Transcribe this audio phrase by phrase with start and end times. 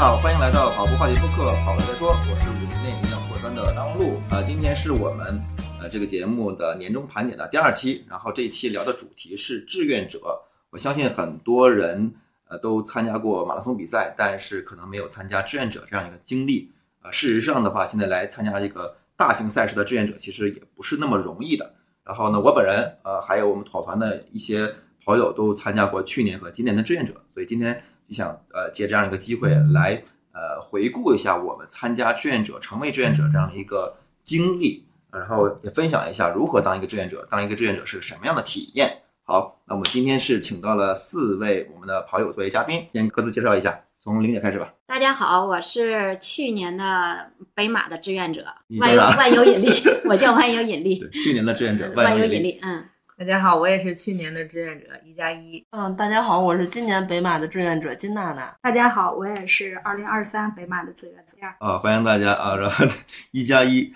[0.00, 2.12] 家好，欢迎来到跑步话题播客，跑了再说。
[2.12, 4.18] 我是五年内营养火专的张璐。
[4.30, 5.38] 呃，今天是我们
[5.78, 10.40] 呃这个节目的年终盘点的第二期，然后这一期聊的主题是志愿者。
[10.70, 12.14] 我相信很多人
[12.48, 16.72] 呃都参加过马拉松比赛，但是可能没有参加志愿者这样一个经历。
[17.02, 21.74] 呃，事实上的话，现在来参加这个大型赛事的志愿者其实也不是那么容易的。
[22.02, 27.78] 然后呢，我本人呃还有我们跑团的一些跑友都参加过去年和今年的志愿者，所以今天。
[28.10, 38.98] 就想呃借这样一个机会来呃回顾一下我们参加志愿者、成为志愿者这样的一个经历，然后也分享一下如何当一个志愿者，当一个志愿者是什么样的体验。
[39.22, 44.74] 好，那我们今天是请到了四位我们的跑友作为嘉宾，先各自介绍一下，从玲姐开始吧。
[44.86, 48.44] 大家好，我是去年的北马的志愿者，
[48.80, 49.68] 万有万有引力，
[50.10, 50.98] 我叫万有引力。
[51.12, 52.84] 去年的志愿者，万有引力，嗯。
[53.20, 55.62] 大家好，我也是去年的志愿者一加一。
[55.72, 58.56] 嗯，大家好，我是今年北马的志愿者金娜娜。
[58.62, 61.36] 大家好，我也是二零二三北马的志愿者。
[61.58, 62.56] 啊，欢迎大家啊！
[62.56, 62.86] 然后
[63.32, 63.92] 一加一，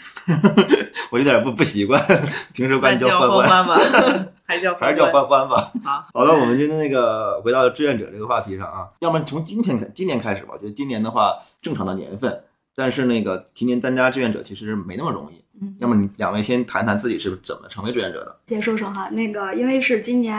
[1.11, 1.99] 我有点不不习惯，
[2.53, 3.79] 平时管你 叫欢欢吧，
[4.45, 5.73] 还叫还是叫欢欢吧。
[5.83, 10.53] 好，好的，我们今天那个回到志愿者这个话题上啊，要么从今天开，今年开始吧。
[10.61, 12.45] 就今年的话，正常的年份。
[12.77, 18.41] 但是那个今年参加志愿者其实没那么容易，嗯，要么你两位先谈谈自己是怎么成为志愿者的？
[18.47, 20.37] 先说说哈，那个因为是今年，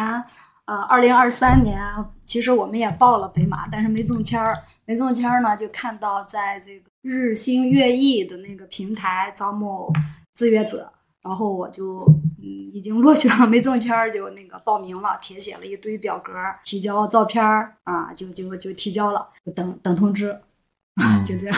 [0.65, 1.81] 呃，二零二三年，
[2.25, 4.53] 其实我们也报了北马，但是没中签儿，
[4.85, 9.91] 没中签儿呢，就看到在这个日新月异的那个平台招募
[10.33, 12.03] 志愿者，然后我就
[12.39, 12.43] 嗯
[12.73, 20.37] 已经落选了，没中签儿就那个报名了，填写了一堆表格，提交照片儿啊，就就就提交了，等等通知，
[21.25, 21.57] 就这样。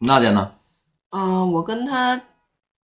[0.00, 0.52] 娜姐呢？
[1.10, 2.20] 嗯，我跟他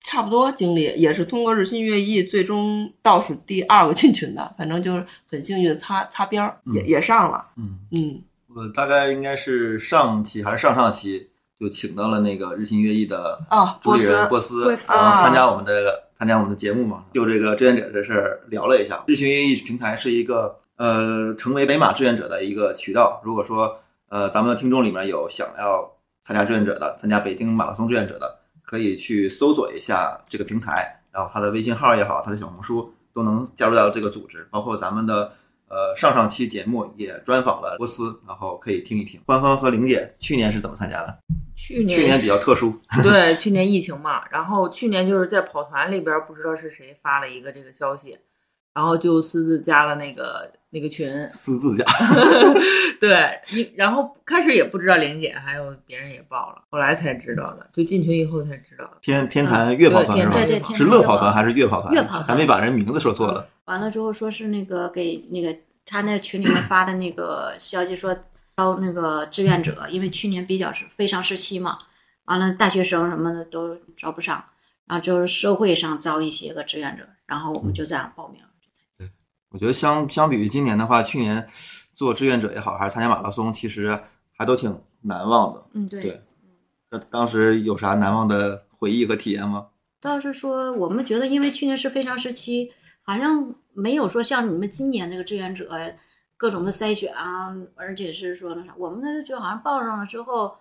[0.04, 4.54] 差不多经历，也是通过日新月异，最终倒数第二个进群的。
[4.58, 7.48] 反正就是很幸运，擦擦边儿，也也上了。
[7.56, 8.22] 嗯嗯，
[8.54, 11.30] 我大概应该是上期还是上上期
[11.60, 19.04] 就请到了那个日新月异的啊，主理人波斯，然后，参加我们的参加我们的节目嘛，就这个志愿者这事儿聊了一下。
[19.08, 23.22] 日新月异平台是一个呃，成为北马志愿者的一个渠道。
[23.24, 23.80] 如果说
[24.10, 25.90] 呃，咱们的听众里面有想要。
[26.24, 28.41] 参加志愿者的，参加北京马拉松志愿者的，
[28.72, 34.48] 可以去搜索一下这个平台，然后他的微信号也好，他的小红书都能加入到这个组织。
[34.50, 35.34] 包括咱们的
[35.68, 39.20] 呃上上期节目也专访了波斯，然后可以听一听。
[39.26, 41.20] 欢欢和玲姐去年是怎么参加的？
[41.54, 48.18] 去年去年比较特殊， 对，去年疫情嘛，然后去年就是在跑团里边，不知道是谁发了一个这个消息，
[48.74, 50.50] 然后就私自加了那个。
[50.74, 51.84] 那个群私自加，
[53.00, 58.92] 对，你然后开始也不知道玲姐，还有别人也报了，后来才知道的，就进群以后才知道的。
[59.02, 60.34] 天天坛月跑团是吧？
[60.34, 61.94] 对对是乐跑团还是月跑团？
[61.94, 63.46] 月跑团，咱没把人名字说错了。
[63.66, 65.54] 完了之后说是那个给那个
[65.86, 68.18] 他那群里面发的那个消息说
[68.56, 71.78] 招那个志愿者，因为去年比较是非常时期嘛，
[72.26, 74.42] 完了大学生什么的都招不上，
[74.88, 78.40] 然后就是社会上招一些个志愿者，然后我们就这样报名。
[79.52, 81.48] 我觉得相相比于今年的话，去年
[81.94, 84.00] 做志愿者也好，还是参加马拉松，其实
[84.38, 85.64] 还都挺难忘的。
[85.74, 86.22] 嗯，对。
[86.90, 89.68] 那当时有啥难忘的回忆和体验吗？
[90.02, 92.72] 倒是说，我们觉得，因为去年是非常时期，
[93.04, 95.70] 好像没有说像你们今年这个志愿者
[96.36, 100.54] 各种的筛选啊，而且是说那啥，我们那就好像报上了之后，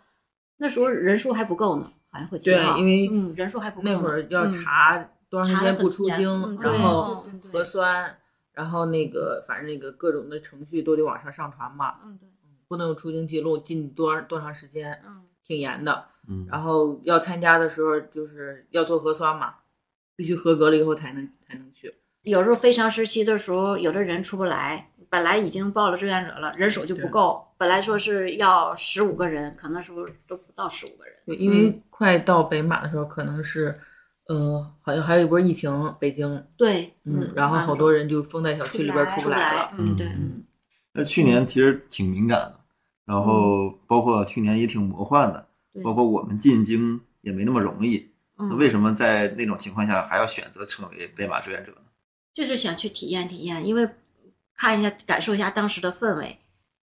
[0.59, 4.99] 那时候人数还不够呢，好像会对，因为嗯人数还不够，那会儿要查
[5.31, 8.17] 多长时间不出京，然后核酸。
[8.53, 12.29] 然后那个，反正那个各种的程序都得往上上传嘛，嗯对，
[12.69, 19.55] 不能有出境记录，进多多长时间，嗯，挺严的，嗯，然后要参加的时候就是要做核酸嘛，
[20.17, 21.95] 必须合格了以后才能才能去。
[22.23, 33.75] 有时候非常时期的时候，有的人出不来，本来已经报了志愿者了，人手就不够，本来说是要十五个人，可能时候都不到十五个人，对，因为快到北马的时候，可能是。
[34.31, 40.45] 呃，好像还有一波疫情，北京对，嗯，然后好多人就封在小区里边出不来了，嗯，对，嗯。
[40.93, 42.61] 那去年其实挺敏感的，
[43.05, 45.45] 然后包括去年也挺魔幻的，
[45.83, 48.09] 包括我们进京也没那么容易。
[48.37, 51.79] 那为什么在那种情况下还要选择成为北马志愿者呢？
[52.33, 53.89] 就是想去体验体验，因为
[54.57, 56.39] 看一下、感受一下当时的氛围。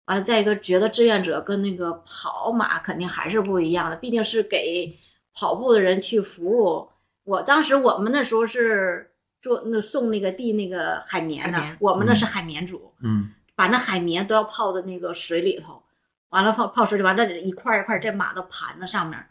[0.06, 4.98] 完了，再一个觉得志愿者跟那个跑马肯定还是不一样的，毕竟是给
[5.34, 6.88] 跑步的人去服务。
[7.24, 9.12] 我当时我们那时候是
[9.42, 15.82] 做那送那个递那个海绵的，我们那是海绵组，嗯，把那海绵都要泡在那个水里头，
[16.30, 19.24] 完了泡泡水里，完了一块一块再码到盘子上面。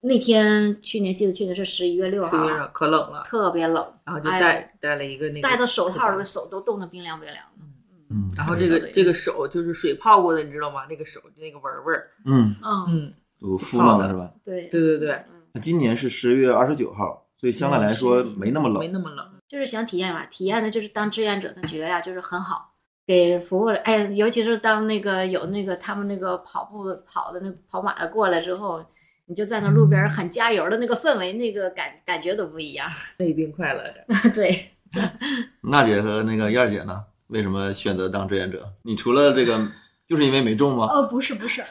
[0.00, 7.64] 那天去年记得去年是十一月六号，可冷了，特别冷，然后就戴戴了一个那个戴着手套的手都冻得冰凉冰凉的。
[7.64, 7.72] 嗯
[8.10, 10.86] 嗯，嗯然后这个这个手就是水泡过的，你知道吗？
[10.88, 14.30] 那个手那个纹纹儿，嗯，嗯，嗯，都敷弄了是吧？
[14.44, 15.24] 对对对对，
[15.60, 18.88] 今年是十月二十九号，所以相对来说嗯没那么冷没。
[18.88, 19.26] 那么冷。
[19.48, 22.72] 就是想体验嘛，体验的就是当志愿者的觉得呀，就是很好，
[23.06, 23.78] 给服务了。
[23.80, 28.84] 哎，尤其是当那个有那个他们那个跑步跑的那个跑马的过来之后，
[29.26, 32.90] 你就在那路边喊加油的那个氛围，那个感感觉都不一样。
[33.18, 34.30] 累并快乐着。
[34.34, 34.68] 对，
[35.62, 37.04] 娜姐和那个燕儿姐呢？
[37.28, 38.68] 为什么选择当志愿者？
[38.82, 39.60] 你除了这个，
[40.08, 40.86] 就是因为没中吗？
[40.86, 41.62] 呃，不是不是，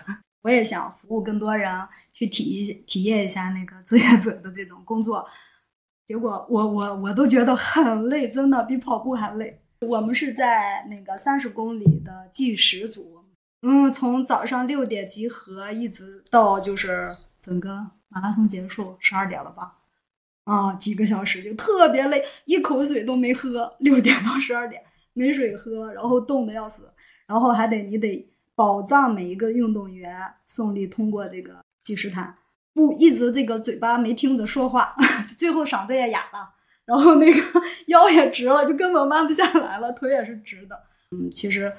[0.46, 1.68] 我也想服务更多人，
[2.14, 5.28] 去体一体验一下那个志愿者的这种工作。
[6.06, 9.60] 结果我我我都觉得很累，真的比跑步还累。
[9.82, 13.26] 我们是在那个三十公里的计时组，
[13.64, 17.72] 嗯，从早上六点集合，一直到就是整个
[18.10, 19.80] 马拉松结束十二点了吧，
[20.44, 24.80] 啊，几个小时就特别累，一口水都没喝，六点到十二点
[25.14, 26.94] 没水喝，然后冻得要死，
[27.26, 30.16] 然后还得你得保障每一个运动员
[30.48, 32.36] 顺利通过这个计时毯，
[32.74, 34.96] 不一直这个嘴巴没听着说话，
[35.38, 36.54] 最后嗓子也哑了，
[36.86, 37.40] 然后那个
[37.88, 40.80] 腰也直了，就根本弯不下来了，腿也是直的。
[41.12, 41.72] 嗯，其实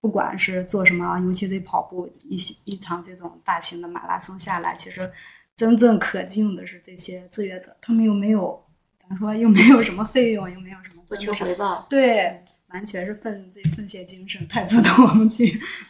[0.00, 5.10] 不管是做什么，尤其是跑步一些一场这种大型的马拉松下来，其实
[5.56, 8.64] 真正可敬的是这些志愿者，他们又没有，
[9.08, 11.86] 咱说又没有什么费用，又没有什么不求回报。
[11.90, 15.60] 对，完全是奉这奉献精神，太值得我们去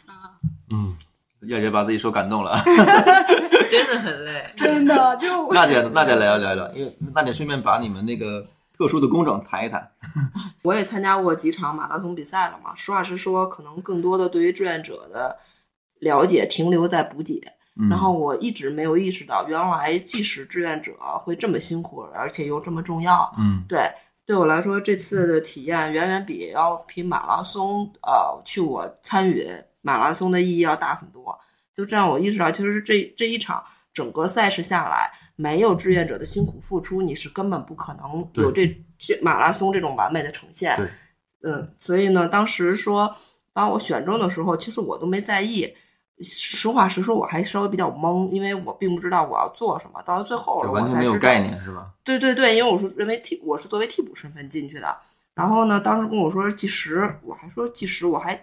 [0.71, 0.95] 嗯，
[1.41, 2.61] 燕儿姐把自己说感动了。
[3.69, 4.45] 真的很累。
[4.57, 8.45] 真的就娜姐，娜姐来聊聊聊，因为娜姐顺便把你们那个
[8.77, 9.91] 特殊的工种谈一谈。
[10.63, 12.73] 我也参加过几场马拉松比赛了嘛。
[12.75, 15.37] 实话实说，可能更多的对于志愿者的
[15.99, 17.41] 了解停留在补给，
[17.79, 23.33] 嗯、然后我一直没有意识到，原来即使志愿者会这么辛苦，而且又这么重要。
[23.37, 23.89] 嗯对，
[24.25, 29.49] 对我来说，这次的体验远远比要比马拉松呃去我参与
[29.81, 31.37] 马拉松的意义要大很多。
[31.75, 33.63] 就这样，我意识到，其实这这一场
[33.93, 38.67] 整个赛事下来，没有志愿者的辛苦付出，你是根本不可能有这
[38.97, 40.75] 这马拉松这种完美的呈现。
[40.75, 40.87] 对，
[41.43, 43.13] 嗯，所以呢，当时说
[43.53, 45.73] 把我选中的时候，其实我都没在意。
[46.23, 49.99] 实话实说，我还稍微比较懵，因为我并不知道我要做什么。
[50.03, 51.91] 到了最后我才知道完全没有概念是吧？
[52.03, 54.95] 对对对，因为我是认为替我是作为替补身份进去的。
[55.33, 58.39] 然后呢，当时跟我说计时，我还说计时，我还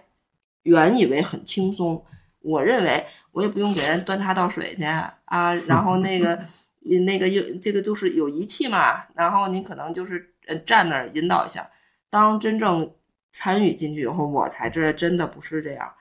[0.63, 2.03] 原以为很轻松。
[2.41, 6.39] 我认为我也不用给人端茶倒水去啊，然后那个
[7.05, 11.69] 那个有这个就是有仪器嘛，然后你可能就是呃站那儿引导一下。
[12.09, 12.89] 当真正
[13.31, 15.91] 参与进去以后，我才知道真的不是这样，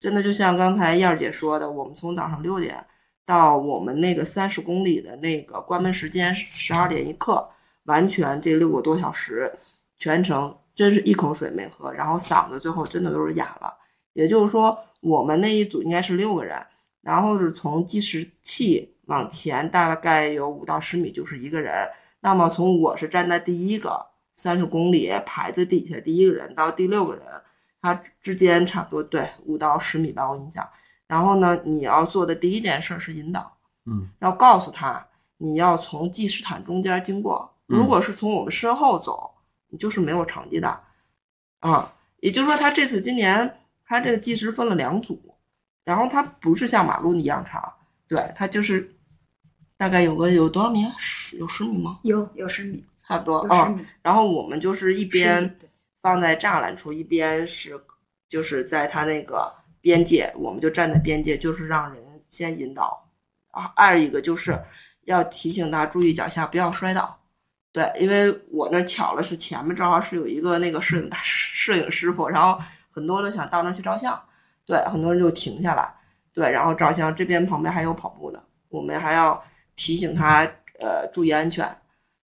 [0.00, 2.84] 真的就像刚才燕儿姐说的，我们从早上六点
[3.24, 7.48] 到我们那个三十公里的那个关门时间十二点一刻，
[7.84, 9.50] 完全这六个多小时，
[9.96, 13.72] 全程真是一口水没喝，然后嗓子最后真的都是哑了。
[14.14, 16.60] 也就是说，我们那一组应该是六个人，
[17.02, 21.86] 然后是从计时器往前大概有五到十米就是一个人。
[22.20, 27.22] 那么从我是站在第一个三十公里牌子底下第一个人到第六个人，
[27.80, 30.66] 他之间差不多对五到十米吧，我印象。
[31.06, 35.06] 然后呢，你要做的第一件事是引导，嗯，要告诉他
[35.36, 37.50] 你要从计时毯中间经过。
[37.50, 39.30] 嗯如果是从我们身后走，
[39.70, 40.80] 你就是没有成绩的，
[41.60, 45.20] 啊，也就是说，他这次今年他这个计时分了两组，
[45.84, 47.72] 然后它不是像马路一样长，
[48.08, 48.90] 对，它就是
[49.76, 50.86] 大概有个有多少米？
[50.98, 52.00] 十有十米吗？
[52.04, 53.68] 有有十米，差不多有十啊。
[53.68, 55.56] 米，然后我们就是一边
[56.00, 57.78] 放在栅栏处，一边是
[58.28, 63.06] 就是在它那个边界，我们就站在边界，就是让人先引导
[63.50, 63.72] 啊。
[63.76, 64.58] 二一个就是
[65.02, 67.20] 要提醒他注意脚下不要摔倒。
[67.72, 72.58] 对，因为我那巧了是前面正好是有一个那个摄影大 摄影师傅，然后
[72.94, 74.20] 很多人都想到那去照相，
[74.64, 75.92] 对，很多人就停下来，
[76.32, 77.14] 对，然后照相。
[77.14, 79.42] 这边旁边还有跑步的，我们还要
[79.74, 80.44] 提醒他
[80.78, 81.66] 呃注意安全，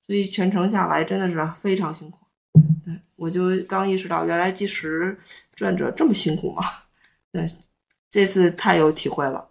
[0.08, 2.18] 所以全程下来真的是非常辛苦。
[2.84, 5.16] 对，我就刚意识到原来计时
[5.54, 6.62] 志愿者这么辛苦吗？
[7.30, 7.48] 对，
[8.10, 9.50] 这次太有体会了。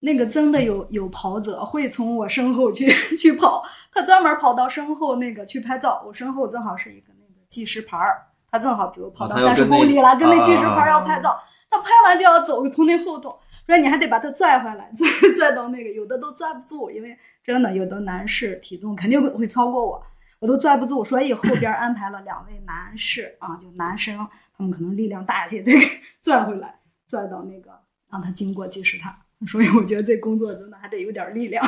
[0.00, 2.86] 那个真的有有跑者会从我身后去
[3.18, 6.02] 去跑，他专门跑到身后那个去拍照。
[6.06, 11.38] 我身后正好是一个那个计时牌儿，他正好比如跑到三十公里了，跟那计时牌要拍照，
[11.70, 20.02] 他拍完就要走，从那后头，所以你还得把他拽回来，拽拽到那个，有的都拽不住，因为真的有的男士体重肯定会会超过我，
[20.40, 24.16] 我都拽不住，所以后边安排了两位男士啊，就男生，
[24.56, 25.78] 他们可能力量大一些，再给
[26.20, 27.70] 拽回来，拽到那个
[28.10, 29.16] 让他经过计时塔。
[29.46, 31.64] 所以我觉得这工作真的还得有点力量。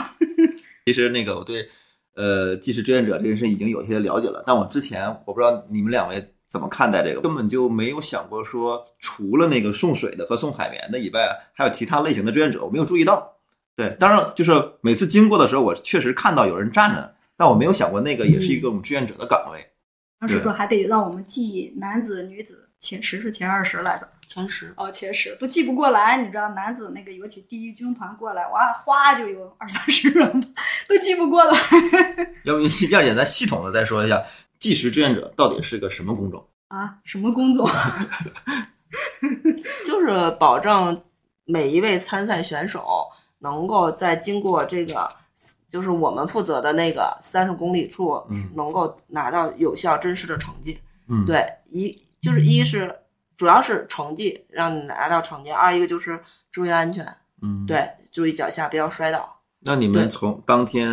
[0.87, 1.69] 其实那个我对
[2.17, 7.21] 呃技师志愿者这件事已经有一些了解了，但我之前我不知道你们两位怎么看待这个？
[7.21, 13.37] 根本就没有想过说，除了那个送水的和送海绵的以外，还有其他类型的志愿者，我没有注意到。
[13.77, 19.65] 对，当然就是每次经过的时候，我确实看到有人站着，但我没有想过那个也是一个我们志愿者的岗位。
[20.19, 24.07] 当时说还得让我们记男子、女子前十是前二十来的。
[24.27, 30.31] 前十，哦，前十都记不过来，你知道男子那个尤其第一军团过来，哇，哗就有二三十人，
[30.87, 31.53] 都记不过来。
[32.45, 32.69] 要不要
[33.03, 34.23] 简单系统的再说一下，
[34.61, 36.47] 计时志愿者到底是个什么工种？
[36.69, 37.69] 啊，什么工作？
[39.87, 41.03] 就是保证
[41.45, 42.85] 每一位参赛选手
[43.39, 45.09] 能够在经过这个，
[45.69, 50.79] 就是我们负责的那个三十公里处，嗯能够拿到有效真实的成绩。
[51.09, 52.95] 嗯，，对，一就是一是
[53.37, 57.07] 主要是成绩，让你拿到成绩；二一个就是注意安全，
[57.43, 57.65] 嗯，。
[57.67, 59.41] 对，注意脚下不要摔倒。
[59.61, 60.89] 那你们从当天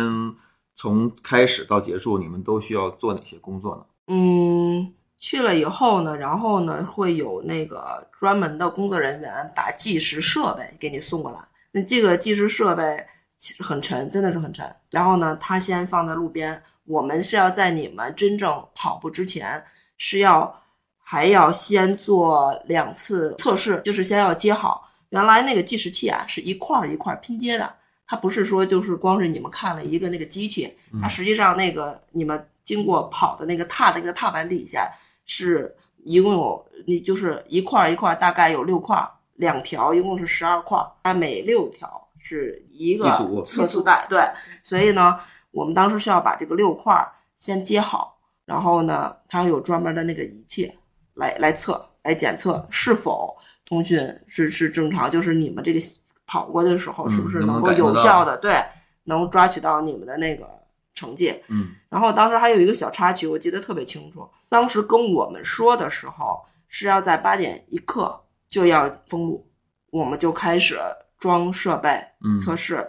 [0.78, 3.84] 从开始到结束，你们都需要做哪些工作呢？
[4.06, 11.38] 嗯，去了以后呢，然后呢会有那个专门的工作人员把计时设备给你送过来。
[11.72, 13.04] 那这个计时设备
[13.38, 14.72] 其实很沉，真的是很沉。
[14.88, 19.60] 然后呢，它先放在路边，我们是要在你们真正跑步之前
[19.96, 20.62] 是要
[21.02, 24.88] 还要先做两次测试，就是先要接好。
[25.08, 27.74] 原来那个计时器啊是一块儿一块儿拼接的，
[28.08, 34.90] 它不是说就是光是你们看了一个那个机器，它实际上那个你们经过跑的那个踏的那个踏板底下
[35.26, 43.04] 是一共有你就是一块儿一块儿大概有六块儿，两条一共是十二块儿，它每六条是一个
[43.44, 44.26] 测速带，对，
[44.62, 50.72] 所以呢，我们当时是要把这个六块儿先接好，然后呢，它有专门的那个仪器
[51.12, 53.36] 来来测来检测是否
[53.66, 55.80] 通讯是是正常，就是你们这个
[56.28, 58.62] 跑过的时候是不是嗯能够有效的、对，
[59.04, 60.46] 能抓取到你们的那个
[60.94, 61.34] 成绩。
[61.48, 64.28] 嗯然后当时还有一个小插曲，我记得特别清楚。
[64.50, 69.50] 当时跟我们说的时候是要在八点一刻就要封路，
[69.90, 70.78] 我们就开始
[71.18, 72.86] 装设备嗯测试，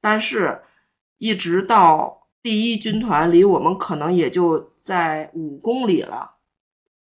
[0.00, 0.60] 但是
[1.16, 6.36] 一直到第一军团离我们可能也就在五公里了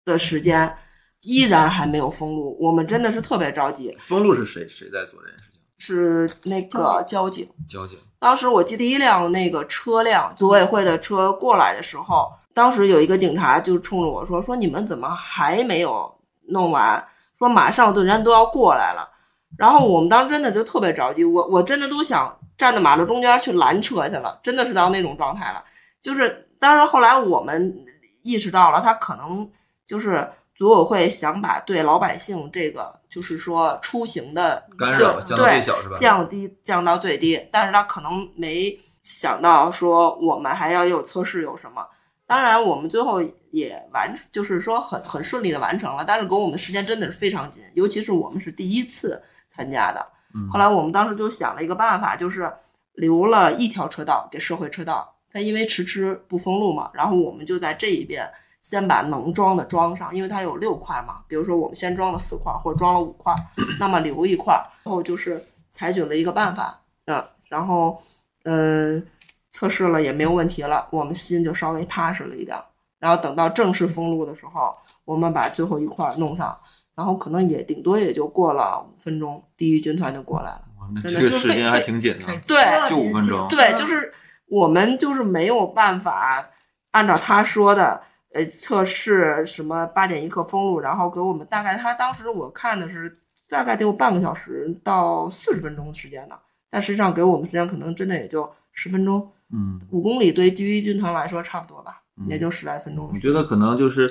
[0.06, 0.78] 的时间，
[1.24, 3.96] 依然还没有封路，我们真的是特别着急。
[4.00, 5.59] 封路是谁谁在做这件事情？
[5.80, 7.50] 是那个交警。
[7.68, 7.98] 交警。
[8.20, 16.14] 当时我记得一辆那个车辆，组委会的车过来的时候，当时有一个警察就冲着我说：“说你们怎么还没有
[16.50, 17.04] 弄完？
[17.38, 19.10] 说马上都人家都要过来了。”
[19.58, 25.64] 然后我们当时真的就特别着急，我我真的都想站在马路中间去拦车去了，真的是到那种状态了。
[26.02, 27.74] 就是当然后来我们
[28.22, 29.50] 意识到了，他可能
[29.88, 30.30] 就是
[30.60, 35.96] 组委会想把对老百姓这个就是说出行的对干扰降到最小是吧？
[35.96, 41.88] 降低降到最低，但是他可能没想到说我们还要有测试有什么。
[42.28, 50.06] 当然，我们最后也完，就是说很很顺利的完成了，但是给我们的时间真的是非常紧，尤其是我们是第一次参加的。
[50.36, 52.52] 嗯后来我们当时就想了一个办法，就是
[52.96, 58.30] 留了一条车道给社会车道，但因为迟迟不封路嘛，然后我们就在这一边
[58.62, 63.34] 先把能装的装上，因为它有六块嘛，比如说我们先装了四块或者装了五块，
[63.80, 68.02] 那么留一块，然后就是采取了一个办法，嗯，然后
[68.44, 69.06] 嗯
[69.50, 72.64] 测试了也没有问题了，我们心就稍微踏实了一点儿。
[73.00, 74.72] 然后等到正式封路的时候，
[75.06, 76.54] 我们把最后一块弄上，
[76.96, 80.62] 然后可能也顶多也就过了五分钟，第一军团就过来了。
[80.80, 82.26] 哇那真这个时间还挺紧的。
[82.46, 84.14] 对，就五分钟对，就是
[84.48, 86.46] 我们就是没有办法
[86.92, 88.02] 按照他说的，
[88.34, 93.20] 呃，测试什么八点一刻封路，然后给我们大概他当时我看的是
[93.50, 96.38] 大概得有半个小时到四十分钟时间呢，
[96.70, 103.20] 但实际上给我们时间可能真的也就十分钟，嗯，五公里对于第一军团来说差不多吧，嗯也就十来分钟的我。
[103.20, 104.08] 觉得可能就是，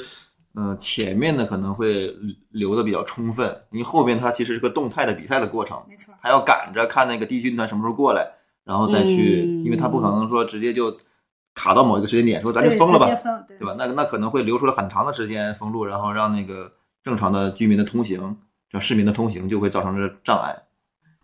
[0.54, 2.12] 呃，前面的可能会
[2.50, 6.12] 留的比较充分，因为后面它其实是个动态的比赛的过程，没错。
[6.20, 8.28] 还要赶着看那个第一军团什么时候过来，
[8.64, 10.92] 然后再去，嗯因为他不可能说直接就
[11.58, 13.06] 卡到某一个时间点，说咱就封了吧
[13.48, 13.74] 对对吧？
[13.76, 16.72] 那那可能会留出了很长的时间封路，然后让那个
[17.02, 18.38] 正常的居民的通行，
[18.70, 20.54] 让市民的通行就会造成这障碍。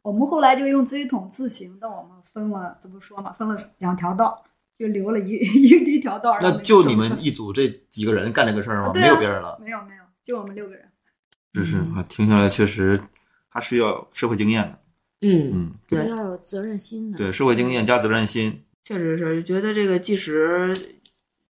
[0.03, 4.43] 我们后来就用锥桶自行的，我们分了，怎么说嘛，分了两条道，
[4.77, 6.37] 就留了一一 一条道。
[6.41, 8.91] 那就你们一组这几个人干这个事儿吗？
[8.93, 9.57] 没有别人了。
[9.63, 10.91] 没有没有，就我们六个人。
[11.55, 13.01] 是是嗯啊，听下来确实，
[13.53, 14.79] 他需要社会经验的。
[15.21, 17.17] 嗯，嗯，对要有责任心的。
[17.17, 18.65] 对，社会经验加责任心。
[18.85, 20.77] 确实是觉得这个即使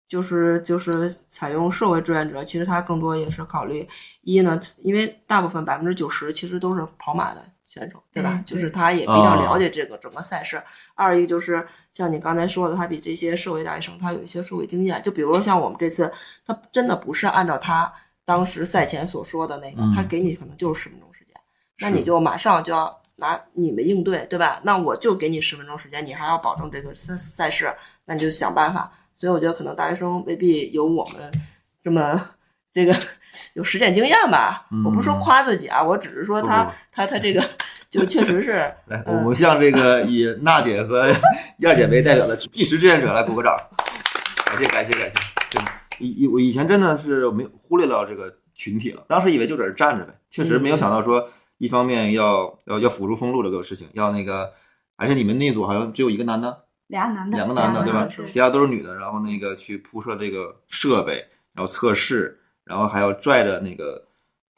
[0.07, 3.87] 就是就是采用社会志愿者，其实他更多也是考虑
[4.21, 8.33] 一呢，因为大部分百分之九十其实都是跑马的选手，对吧？
[8.33, 10.61] 嗯对就是他也比较了解这个整个赛事。
[10.95, 16.11] 二一个就是像你刚才说的，他比这些社会大学生他有一些社会经验，就比如说像我们这次，
[16.45, 17.93] 他真的不是按照他
[18.25, 21.35] 当时赛前所说的那个，嗯他给你可能就是十分钟时间，
[21.79, 24.59] 那你就马上就要拿你们应对，对吧？
[24.63, 27.73] 那我就给你十分钟时间，你还要保证这个赛赛事，
[28.05, 28.91] 那你就想办法。
[29.13, 31.31] 所以我觉得可能大学生未必有我们
[31.83, 32.29] 这么
[32.73, 32.95] 这个
[33.55, 34.65] 有实践经验吧。
[34.85, 37.43] 我不是说嗯夸自己啊，我只是说他他他这个
[37.89, 38.51] 就确实是
[38.87, 41.07] 来，嗯我们向这个以娜姐和
[41.59, 43.53] 燕姐为代表的计时志愿者来鼓个掌，
[44.45, 45.17] 感谢感谢感谢。
[45.51, 45.61] 对，
[45.99, 54.51] 以以我以前真的是没有忽略到这个群体了，当时以为就在这站着呗，确实没有想到说，一方面要要要辅助封路这个事情，要那个
[54.97, 58.07] 还是你们那组好像只有一个男的，俩男的，两个男的对吧？
[58.25, 61.23] 其他都是女的，然后那个去铺设这个设备，
[61.53, 64.03] 然后测试，然后还要拽着那个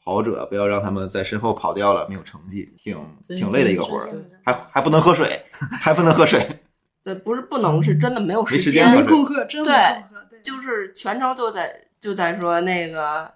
[0.04, 4.10] 跑者，不要让他们在身后跑掉了，没有成绩，挺挺累的一个活儿，
[4.46, 5.44] 还还不能喝水，
[5.82, 6.48] 还不能喝水，
[7.04, 8.96] 对，不是不能，是真的没有时间间。
[8.96, 13.32] 没空课，真没对空课，对，就是全程就在就在说那个呃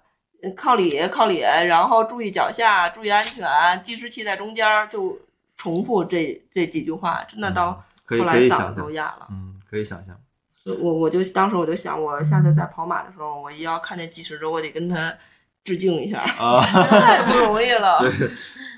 [0.56, 3.48] 靠里靠里，然后注意脚下，注意安全，
[3.82, 5.16] 计时器在中间儿，就
[5.56, 9.26] 重复这这几句话，真的到可以后来嗓子都哑了。
[9.30, 10.16] 嗯，可以想象。
[10.64, 15.14] 我我就当时我就想，我下次在跑马的时候，我一要看见计时轴，我得跟他
[15.62, 17.98] 致敬一下，啊 太不容易了。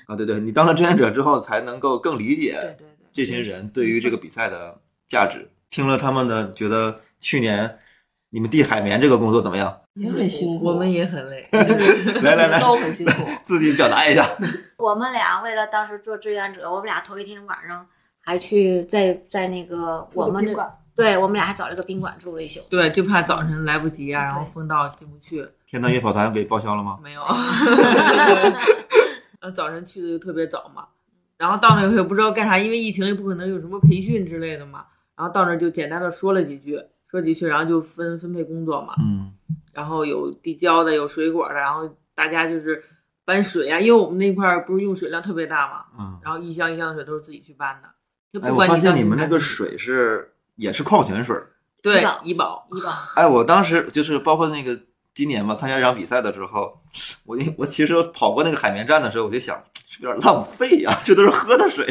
[0.05, 5.49] 啊，对对，你当了志愿者之后，才能够更理对解对对，这些人对于这个比赛的价值。
[5.71, 7.77] 听了他们的，觉得去年
[8.29, 9.81] 你们递海绵这个工作怎么样？
[9.99, 11.45] 也很辛苦，我们也很累。
[12.23, 13.25] 来来来，都很辛苦。
[13.43, 14.25] 自己表达一下。
[14.77, 17.85] 我们俩为了当时做志愿者，我们俩头一天晚上
[18.23, 22.61] 还去在在那个我们这，宾馆对我们俩还找了个宾馆住了一宿。
[22.69, 25.45] 对，就怕早晨来不及啊，然后封道进不去。
[25.67, 26.97] 天堂夜跑团给报销了吗？
[27.03, 27.21] 没有，
[29.41, 30.87] 呃，早晨去的就特别早嘛，
[31.37, 34.85] 然后到那儿也不知道干啥，因为疫情也不可能有什么培训之类的嘛，
[35.17, 39.33] 然后到那儿就简单的说了几句，说几句，然后就分分配工作嘛，嗯
[39.79, 42.83] 然后有地胶的，有水果的，然后大家就是
[43.23, 46.19] 搬水啊，因为我们那块儿不是用水量特别大嘛，嗯。
[46.21, 47.87] 然后一箱一箱的水都是自己去搬的，
[48.33, 51.49] 就哎，不管我发现你们那个水是也是矿泉水儿。
[51.81, 54.77] 对医保医保，医保，哎，我当时就是包括那个
[55.13, 56.77] 今年吧，参加这场比赛的时候，
[57.25, 61.87] 我我其实跑过那个海绵站的时候，我就想是有点浪费呀、这都是喝的水。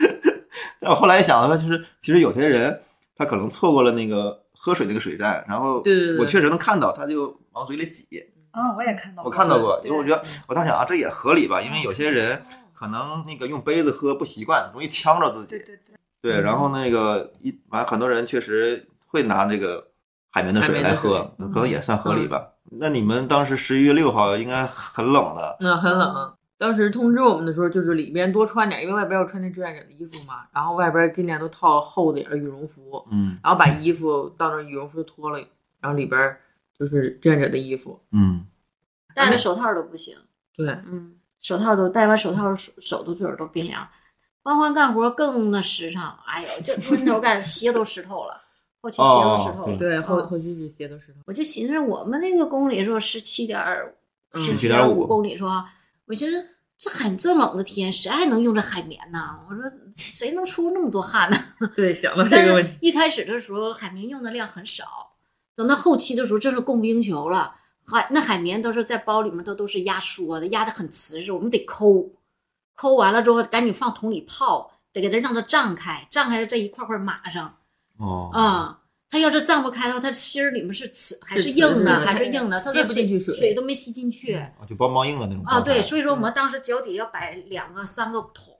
[0.78, 2.78] 但我后来想的话，就是其实有些人
[3.16, 5.80] 他可能错过了那个喝水那个水站，然后
[6.18, 8.08] 我确实能看到，他就往嘴里挤。
[8.50, 12.42] 嗯，我也看到过我，看到过，因为我觉得我当时想啊，这也合理吧，因为有些人
[12.74, 15.50] 可能那个用杯子喝不习惯，容易呛着自己。
[15.50, 19.86] 对对对，对，然后那个一完，很多人确实会拿那个
[20.32, 22.44] 海绵的水来喝，可能也算合理吧。
[22.64, 26.34] 那你们当时十一月六号应该很冷的，那很冷。
[26.58, 35.38] 当时通知我们的时候，就是里边多穿点，因为外边要穿那志愿者的衣服嘛，然后外边尽量都套厚点儿羽绒服，嗯然后把衣服到那羽绒服脱了，
[35.80, 36.36] 然后里边
[36.78, 38.00] 就是志愿者的衣服。
[38.12, 38.46] 嗯，
[39.14, 40.16] 戴着手套都不行。
[40.56, 43.86] 对，嗯，手套都戴完手套，手手都嘴儿都冰凉。
[44.42, 48.40] 欢欢干活更那时尚，哎呦，这闷头干，鞋都湿透了，
[48.80, 49.74] 后期鞋都湿透了。
[49.74, 51.18] 哦对，后嗯后期是鞋都湿透。
[51.26, 53.60] 我就寻思，我们那个公里数十七点
[54.32, 55.64] 嗯十七点五公里说，
[56.06, 59.40] 我寻思这很这冷的天，谁还能用这海绵呢？
[59.48, 59.62] 我说
[59.96, 61.36] 谁能出那么多汗呢？
[61.74, 64.84] 对，想到但这个问题，是一开始的时候，海绵用的量很少，
[65.54, 67.54] 等到后期的时候，这是供不应求了。
[67.84, 72.10] 海那海绵都是在包里面都都是压缩的，压的很瓷实，我们得抠，
[72.74, 77.56] 抠完了之后赶紧放桶里泡，得给它让它胀开，胀开了这一块块码上
[77.98, 78.80] 哦，啊。
[79.08, 84.38] 它要是胀不开的话，它芯儿里面是瓷还是硬的，还是硬的，它吸不进去水水都没吸进去。
[84.68, 88.58] 就邦邦硬的那种啊，对，所以说我们当时脚底要摆两个、三个桶，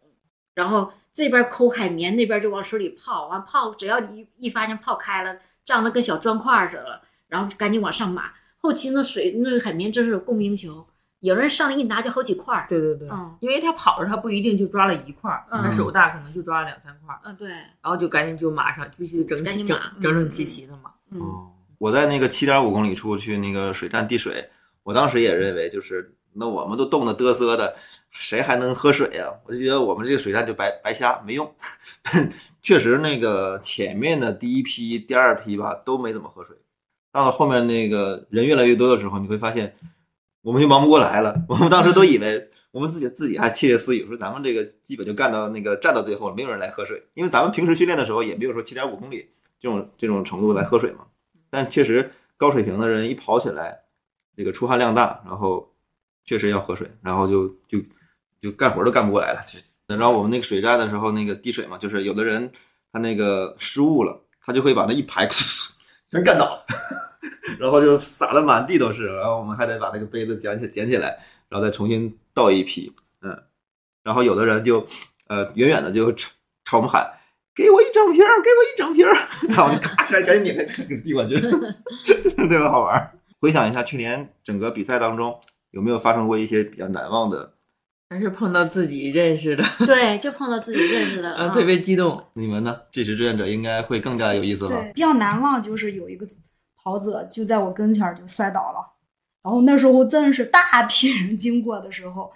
[0.55, 8.31] 然后这边抠海绵，那边就往水里泡，完泡，只要一一发现泡开了，胀得跟小砖块似的，然后就赶紧往上码。
[8.59, 10.87] 后期那水那个海绵真是供不应求，
[11.20, 12.66] 有人上来一拿就好几块儿。
[12.68, 13.37] 对对对，嗯。
[13.40, 15.62] 因为他跑着他不一定就抓了一块儿，嗯。
[15.62, 20.92] 他手大可能就抓了两三块儿，嗯，对，然后就赶紧就马上，必须整齐整整齐齐的嘛。
[21.12, 24.48] 嗯，哦，我在那个七点五公里处去那个水站递水，
[24.83, 27.74] 我当时也认为就是那我们都冻得嘚瑟的，
[28.11, 31.50] 谁还能喝水呀、我就觉得我们这个水站就白白瞎没用。
[32.61, 36.57] 确实，那个前面的第一批、第二批吧都没怎么喝水，
[37.12, 39.74] 到了后面那个人越来越多的时候，你会发现
[40.47, 41.35] 我们就忙不过来了。
[41.49, 49.29] 我们当时都以为我们自己自己还窃窃私语说咱们这个基本就干到那个站到最后了，没有人来喝水，因为咱们平时训练的时候也没有说七点五公里
[49.59, 51.01] 这种这种程度来喝水嘛。
[51.51, 53.77] 但确实高水平的人一跑起来，
[54.37, 55.69] 这个出汗量大，然后
[56.25, 57.81] 确实要喝水，然后就就
[58.41, 59.41] 就干活都干不过来了。
[59.49, 59.59] 就
[59.97, 62.49] 然后我们那个水站的时候，那个滴水嘛，就是有的人
[62.93, 65.29] 他那个失误了，他就会把那一排
[66.09, 66.65] 全干倒，
[67.59, 73.37] 然后就撒的满地都是，然后我们还得把那个杯子捡起捡起来，然后再重新倒一批，嗯，
[74.03, 74.87] 然后有的人就
[75.29, 76.31] 呃远远的就朝
[76.65, 77.11] 朝我们喊。
[77.55, 79.17] 给我一整瓶儿，给我一整瓶儿，
[79.49, 81.41] 然后就咔赶赶紧拧开给递过去，
[82.37, 83.11] 特别好玩儿。
[83.41, 87.55] 回想一下去年整个比赛当中，有没有发生过一些比较难忘的？
[88.11, 92.23] 还是碰到自己认识的，对，就碰到自己认识的，呃，啊特别激动。
[92.35, 92.79] 你们呢？
[92.91, 94.77] 这时志愿者应该会更加有意思吧？
[94.77, 96.27] 对，比较难忘就是有一个
[96.87, 98.79] 跑者就在我跟前儿就摔倒了，
[99.42, 102.33] 然后那时候真是大批人经过的时候，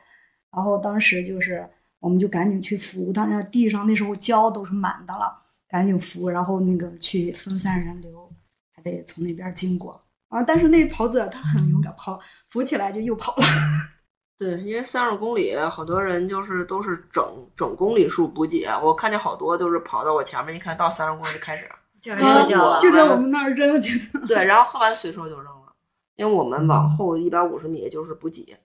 [0.51, 1.65] 然后当时就是
[2.01, 5.33] 我们就赶紧去扶，当然地上那时候胶都是满的了，
[5.69, 8.29] 赶紧扶，然后那个去分散人流，
[8.75, 10.43] 还得从那边经过啊。
[10.43, 13.45] 但是那跑者他很勇敢，跑扶起来就又跑了。
[14.37, 23.91] 对，因为三十公里，好多人就是都是整整公里数补给，我看见好多就是跑到我前面，一看到三十公里就开始，叫人睡觉了，就在我们那儿扔，就
[24.27, 25.73] 对，然后喝完随手就扔了，
[26.17, 28.57] 因为我们往后一百五十米就是补给，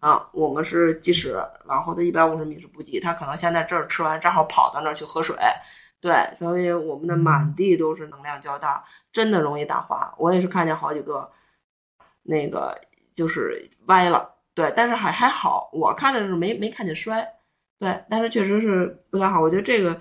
[0.00, 5.36] 啊，我们是即使，往后的一百五十米是补给，他可能先在这儿吃完，正好跑到那儿去喝水，
[6.00, 10.14] 对，所以我们的满地都是能量胶带，真的容易打滑。
[10.16, 11.30] 我也是看见好几个，
[12.22, 12.80] 那个
[13.14, 17.26] 就是歪了，对，但是还还好，我看的是没没看见摔，
[17.78, 19.40] 对，但是确实是不太好。
[19.40, 20.00] 我觉得这个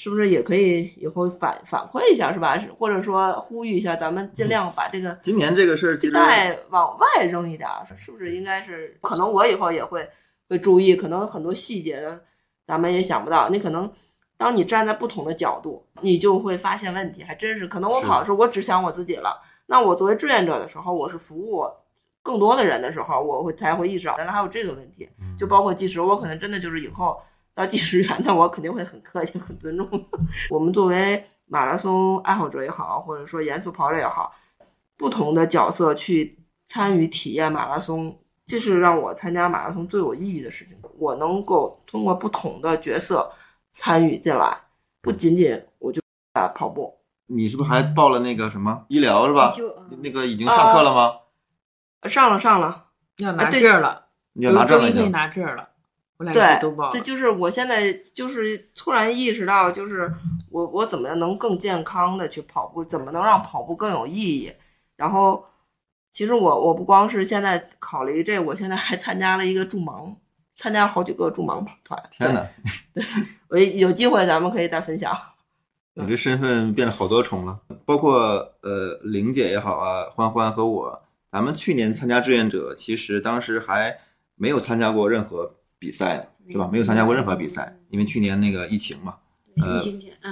[0.00, 2.56] 是不是也可以以后反反馈一下，是吧？
[2.56, 8.98] 是或者说呼吁一下，咱们尽量把这个今年这个事儿其系实带往外扔一点儿，是不是应该是？
[9.02, 10.08] 可能我以后也会
[10.48, 12.18] 会注意，可能很多细节的
[12.66, 13.50] 咱们也想不到。
[13.50, 13.92] 你可能
[14.38, 17.68] 当你站在不同的角度，你就会发现问题，还真是。
[17.68, 19.38] 可能我跑的时候，我只想我自己了。
[19.66, 21.66] 那我作为志愿者的时候，我是服务
[22.22, 25.06] 更多的人的时候，我会才会意识到原来还有这个问题。
[25.38, 27.20] 就包括计时，我可能真的就是以后
[27.60, 29.86] 到计时员， 那我肯定会很客气、很尊重。
[30.48, 34.32] 我们作为马拉松爱好者也好，或者说严肃跑者也好，
[34.96, 40.78] 不同的角色去参与体验马拉松，这是让我参加马拉松最有意义的事情。
[40.96, 43.30] 我能够通过不同的角色
[43.70, 44.56] 参与进来，
[45.02, 46.00] 不仅仅我就
[46.32, 49.52] 啊跑步，你是不是还报了那个什么医疗是吧？
[50.02, 51.12] 那个已经上课了吗？
[52.08, 52.86] 上了上了，
[53.18, 55.08] 要拿证了，你要拿可以。
[55.10, 55.69] 拿证儿了。
[56.20, 57.00] 我俩一对起都报了这。
[57.00, 60.12] 就是我现在就是突然意识到，就是
[60.50, 64.52] 我我怎么能更健康的去跑步，怎么能让跑步更有意义？
[64.96, 65.42] 然后，
[66.12, 70.14] 其实我我不光是现在考虑这，我现在还参加了一个助盲，
[70.56, 71.98] 参加了好几个助盲跑团。
[72.10, 72.46] 天哪，
[73.48, 75.16] 我有机会咱们可以再分享。
[75.96, 78.12] 你这身份变了好多重了，包括
[78.60, 81.02] 呃玲姐也好啊，欢欢和我，
[81.32, 83.98] 咱们去年参加志愿者，其实当时还
[84.36, 86.68] 没有参加过任何比赛，对吧？
[86.70, 89.16] 没有参加过任何比赛，因为去年那个疫情嘛，
[89.56, 89.82] 呃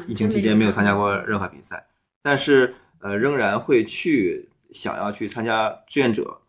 [0.07, 1.87] 疫情期间没有参加过任何比赛，
[2.23, 6.43] 但是呃仍然会去想要去参加志愿者，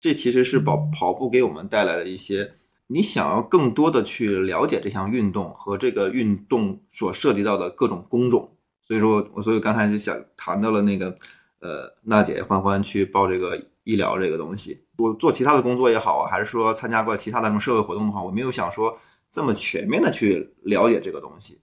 [0.00, 2.52] 这其实是跑跑步给我们带来的一些，
[2.88, 8.54] 你想要更多的去了解这项运动和这个运动所涉及到的各种工种，
[8.86, 11.16] 所以说我所以刚才就想谈到了那个
[11.60, 18.96] 呃娜姐欢欢去报这个医疗这个东西，我做其他的工作也好啊，还是说参加过其他的什么社会活动的话，我没有想说
[19.30, 21.60] 这么全面的去了解这个东西。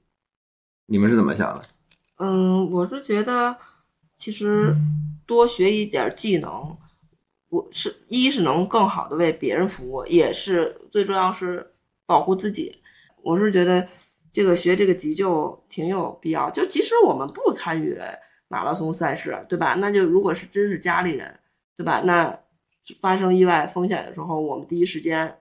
[0.88, 1.62] 你们是怎么想的？
[2.18, 3.56] 嗯，我是觉得
[4.18, 4.76] 其实
[5.26, 6.78] 多学一点技能，
[7.50, 11.74] 我是一是能更好的为别人服务，也是最重要是
[12.06, 12.82] 保护自己。
[13.22, 13.88] 我是觉得
[14.32, 17.98] 这个学这个急救挺有必要，就即使我们不参与
[18.48, 19.76] 马拉松赛事，对吧？
[19.76, 21.40] 那就如果是真是家里人，
[21.78, 22.02] 对吧？
[22.02, 22.38] 那
[23.02, 25.38] 发生意外风险的时候，我们第一时间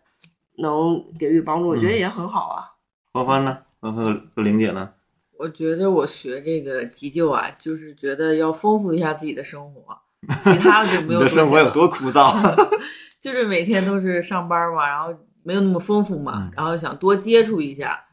[0.59, 2.65] 能给予帮助，我觉得也很好啊。
[3.13, 3.59] 欢欢呢？
[3.81, 4.93] 欢欢和和玲姐呢？
[5.39, 9.97] 我觉得我学这个急救啊，就是觉得要丰富一下自己的生活，
[10.43, 12.35] 其他的就没你的有多想生活有多枯燥？
[13.21, 18.05] 就是每天都是上班嘛，然后没有那么丰富嘛，嗯然后想多接触一下。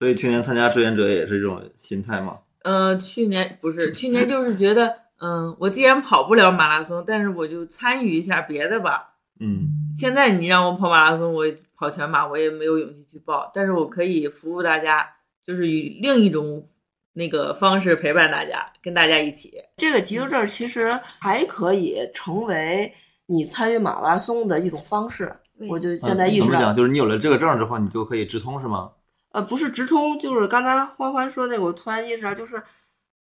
[0.00, 2.38] 所以去年参加志愿者也是这种心态嘛。
[2.64, 9.14] 呃，去年不是去年，就是觉得，嗯，我既然跑不了马拉松，但是我就参与一下别的吧。
[9.40, 11.44] 嗯，现在你让我跑马拉松，我
[11.76, 15.08] 跑全马，我也没有勇气去报，但是我可以服务大家，
[15.44, 16.68] 就是以另一种
[17.14, 19.54] 那个方式陪伴大家，跟大家一起。
[19.76, 22.92] 这个急救证其实还可以成为
[23.26, 25.34] 你参与马拉松的一种方式。
[25.68, 28.92] 我就现在意识到嗯怎么讲？，就是你有了这个证之后，你就可以直通是吗？
[29.32, 32.62] 呃，不是直通，就是刚才欢欢说那个，我突然意识到，就是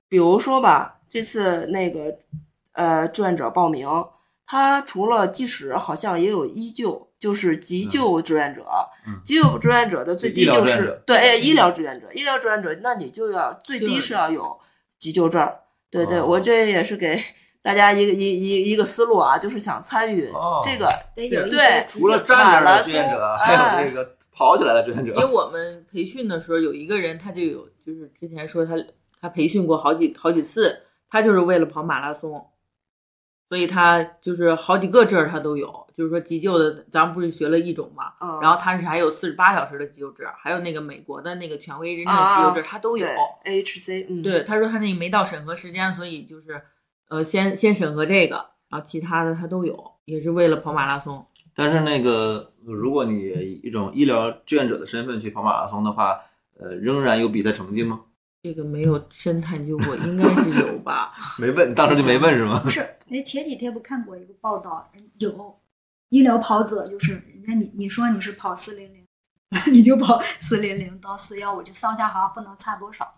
[0.09, 2.15] 比如说吧，这次那个
[2.73, 3.89] 呃志愿者报名，
[4.47, 8.65] 他除了计时，好像也有医救，就是急救志愿者。
[9.07, 14.59] 嗯急救志愿者的最低就是对，哎，医疗志愿者，医疗志愿者，那你就要最低是要有
[14.99, 15.49] 急救证。
[15.91, 17.23] 对对，哦我这也是给
[17.63, 25.25] 大家一个一一一个思路啊，就是想参与哦这个得有一对除了站着的志愿者，还有这个跑起来的志愿者因为。
[25.25, 28.75] 我们培训的时候有一个人，他就有就是之前说他
[29.21, 30.77] 他培训过好几好几次，
[31.09, 32.51] 他就是为了跑马拉松，
[33.49, 43.07] 所以他就是好几个证儿他都有，就是说急救的，咱们不是学了一种嘛，嗯然后他是还有四十八小时的急救证，还有那个美国的那个权威认证的急救证儿，他都有。
[43.45, 46.61] AHC，嗯，对，他说他那个没到审核时间，所以就是
[47.09, 48.37] 呃先先审核这个，
[48.69, 51.25] 然后其他的他都有，也是为了跑马拉松。
[51.55, 56.21] 但是那个，如果你以一种医疗志愿者的身份去跑马拉松的话，
[56.59, 58.01] 呃，仍然有比赛成绩吗？
[58.47, 61.13] 这个没有深探究过，应该是有吧？
[61.37, 62.71] 没问，当时就没问是吗不？
[62.71, 62.79] 是，
[63.11, 65.59] 哎，前几天不看过一个报道，有
[66.11, 69.05] 医疗跑者，就是人家你你说你是跑四零零，
[69.73, 73.15] 你就跑四零零到四幺五，就上下好像不能差多少。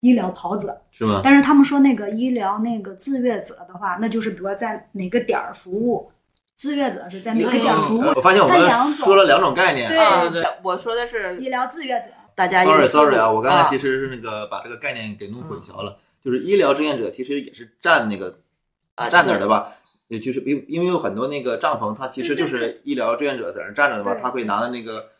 [0.00, 1.20] 医疗跑者，是吗？
[1.22, 6.10] 但是他们说那个医疗那个志愿者的话，那就是比如说在哪个点儿服务，
[6.56, 9.90] 志愿者是在哪个点儿服务呃，我发现我们它两种说了两种概念。
[9.90, 12.08] 对啊对对，我说的是医疗志愿者。
[12.34, 18.40] 大家一个 Sorry Sorry 啊，我刚才其实实是那个把这个概念给弄混淆了，就是医疗志愿者其实也是站那个
[18.94, 19.72] 啊站那儿的吧？
[20.08, 25.10] 也就是因因为有很多那个帐篷，它其实就是医疗志愿者在那儿站着的嘛，他会拿的那个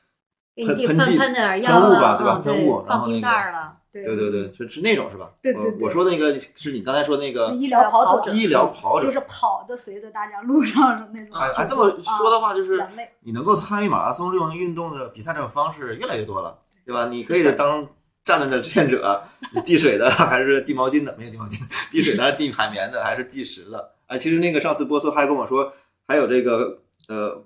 [0.57, 2.35] 喷喷喷剂喷点儿药喷雾吧，啊对吧？
[2.35, 3.77] 嗯喷雾，然后那个袋儿了。
[3.95, 5.31] 对对对对，是是那种是吧？
[5.41, 11.49] 对对对我我说那个是你刚才说那个医疗跑者，医疗跑者就，是跑着随着大家路上的那种哎。
[11.49, 12.85] 哎，这么说的话，就是
[13.21, 17.09] 你能够参与马拉松这种运动的比赛这种方式越来越多了，对吧？
[17.09, 17.89] 你可以当
[18.25, 19.23] 站着的志愿者，
[19.55, 21.15] 你递水的还是递毛巾的？
[21.19, 23.93] 没有递毛巾， 递水的还是递海绵的还是计时的？
[24.07, 25.73] 哎，其实那个上次波斯还跟我说，
[26.07, 27.45] 还有这个呃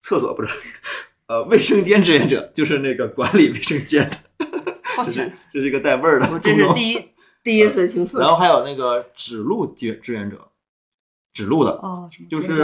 [0.00, 0.48] 厕所不是
[1.26, 4.16] 呃卫生间志愿者，就是那个管理卫生间的，
[4.98, 6.66] 我这是天，这是一个带味儿的我这是。
[6.74, 7.08] 第一
[7.42, 8.28] 第一次听说然。
[8.28, 10.48] 后还有那个指路志志愿者，
[11.32, 12.56] 指路的，哦，就是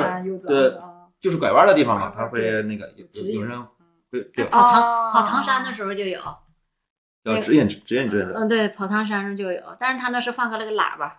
[0.47, 0.75] 对
[1.21, 3.59] 就是拐弯的地方嘛，他会那个有有人
[4.11, 6.21] 会对跑唐哦跑唐山的时候就有，
[7.25, 8.33] 要指引指引志愿者。
[8.35, 11.19] 嗯，对，跑唐山上就有，但是他那是放个那个喇叭，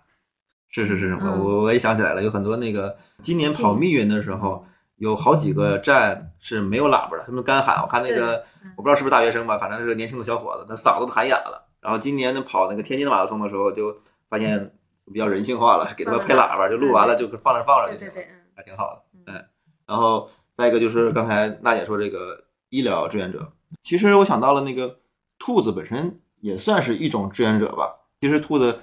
[0.69, 4.65] 是是是，我嗯我我也想起来了，有很多那个今年跑密云的时候，
[4.97, 7.81] 有好几个站是没有喇叭的，他们干喊。
[7.81, 11.67] 我看那个嗯我不知道是不是大学生吧，反正是个年轻的小伙子，他嗓子都喊哑了。
[11.81, 13.95] 然后今年呢跑那个天津的马拉松的时候，就
[14.27, 14.73] 发现
[15.13, 18.35] 比较人性化了，给他们配喇叭，就录完了就放那放着就行了，对对对，嗯。
[18.55, 19.01] 还挺好的。
[19.13, 19.45] 嗯哎，
[19.87, 23.51] 然后再一个就是刚才娜姐说这个医疗志愿者，
[23.83, 24.99] 其实我想到了那个
[25.37, 27.95] 兔子本身也算是一种志愿者吧。
[28.21, 28.79] 其实兔子，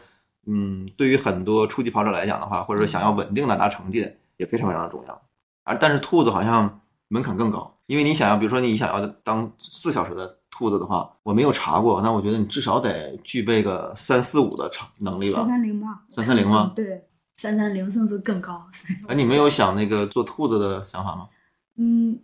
[0.47, 5.23] 嗯，对于很多初级跑者来讲的话，或者说想要稳定的拿成绩的，也非常非常的重要。
[5.65, 15.49] 而但是兔子好像门槛更高，因为你想要，比如说你想要当四小时的兔子的话，我没有查过，那我觉得你至少得具备个三四五的成能力吧三。
[15.49, 17.05] 三零嘛，330吗对，
[17.37, 18.67] 三三零甚至更高。
[19.09, 21.29] 哎，你没有想那个做兔子的想法吗？
[21.77, 22.19] 嗯，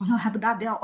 [0.00, 0.74] 好像还不达标。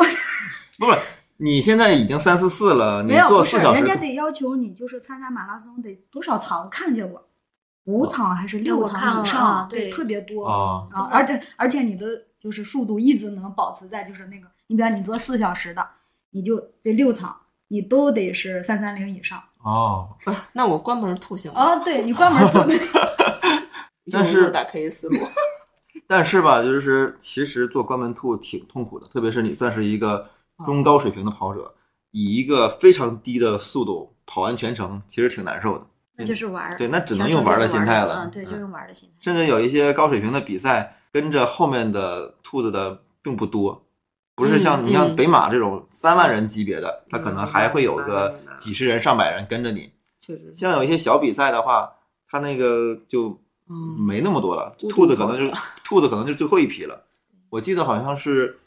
[0.79, 0.99] 不是，
[1.39, 6.65] 你现在已经三四四了，你 没有，不是，做四小时人，家得要求你就是参加马拉松得多少场？
[6.65, 7.27] 我看见过，
[7.85, 9.41] 五场还是对我看了场以上？
[9.43, 10.47] 啊对特别多。
[10.47, 12.07] 啊，而且而且你的
[12.39, 15.85] 就是速度一直能保持在就是那个，你比方你做四小时的，
[16.33, 17.35] 你就这六场
[17.69, 19.43] 你都得是三三零以上。
[19.63, 21.61] 哦，不是，那我关门吐行吗？
[21.61, 22.79] 啊，对你关门不能。
[24.13, 25.19] 但是打开一思路，
[26.07, 30.29] 但是吧，就是其实做关门兔挺痛苦的，特别是你算是一个
[30.65, 31.75] 中高水平的跑者，
[32.13, 35.87] 以一个非常低的速度跑完全程，其实挺难受的。
[36.19, 39.15] 那就是玩儿，对那只能用玩儿的心态了嗯，对，就嗯用玩儿的心态。
[39.21, 43.85] 甚至有一些高水平的比赛，跟着后面的兔子的并不多，
[44.35, 49.93] 不是像嗯你像嗯北马这种三万人级别的，它可能嗯还会有个几十人、上百人跟着你。
[50.19, 51.93] 确实，像有一些小比赛的话，
[52.31, 57.03] 它那个就嗯，没那么多了，兔子可能跑就 兔子可能就最后一批了。
[57.51, 58.59] 我记得好像是，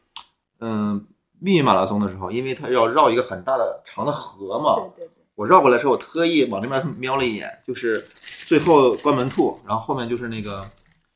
[0.60, 1.06] 嗯，
[1.40, 8.00] 密云马拉松的时候，因为它要绕一个很大的长的河嘛，对对对，我绕过来的时候，我特意往那边瞄了一眼，就是
[8.48, 10.64] 最后关门兔，然后后面就是那个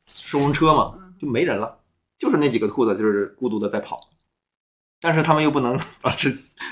[0.05, 1.77] 收容车嘛，就没人了，
[2.19, 3.99] 就是那几个兔子就是孤独的在跑，
[5.01, 6.29] 但是他们又不能 把这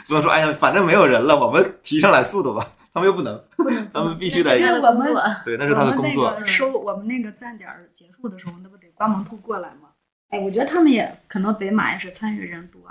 [0.07, 5.07] 不能说哎呀，反正没有人了，我们提上来速度吧，他们又不能， 不能他们必须那得因为我们
[5.45, 6.41] 对，那是他的工作我们那。
[6.41, 9.89] 个收我们那个站点结束的时候，那不得关门兔过来吗？
[10.29, 12.81] 哎，我觉得他们也可能北马也是参与人多，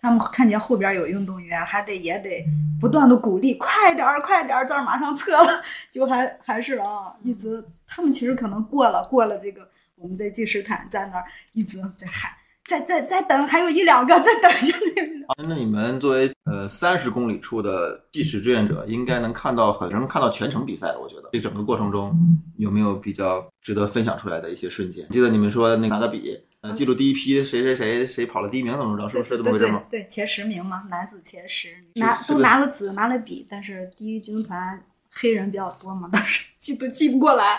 [0.00, 2.44] 他们看见后边有运动员，还得也得
[2.80, 12.32] 不断的鼓励，快点儿，快点儿，这儿马上撤了， 就还还是啊，一直他们其实可能过了过了这个我们在计时毯在那儿一直在喊，
[12.70, 15.48] 再再再等，还有一两个，再等一下那个。
[15.48, 20.94] 那你们作为呃三十公里处的计时志愿者，应该能看到很能看到全程比赛。
[20.96, 22.16] 我觉得这整个过程中
[22.58, 25.04] 有没有比较值得分享出来的一些瞬间？
[25.10, 29.82] 记得你们说那拿个笔，呃，记录第一批谁谁谁谁跑了第一名怎么着，是不是这么回事吗？
[29.90, 34.80] 对对对，前十名嘛，男子前十，是拿都拿了纸，拿了笔，但是第一军团
[35.10, 37.58] 黑人比较多嘛，当时记都记不过来，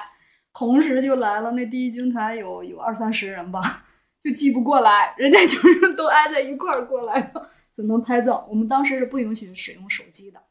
[0.54, 3.84] 同时就来了，那第一军团有有二三十人吧，
[4.24, 8.48] 就记不过来，人家就是都挨在一块儿过来的，只能拍照。
[8.50, 10.42] 我们当时是不允许使用手机的，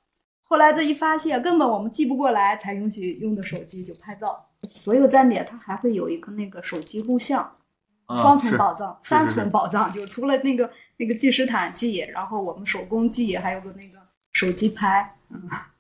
[0.42, 4.46] 后来这一发现根本我们记不过来，才允许用的手机就拍照。
[4.72, 7.42] 所有站点它还会有一个那个手机录像，
[8.06, 13.98] 啊双重是保障、是三重保障，就除了那个那个计时毯记，然后我们手工记，还有个那个
[14.32, 15.16] 手机拍。